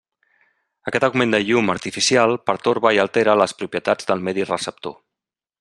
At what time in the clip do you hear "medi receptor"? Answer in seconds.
4.31-5.01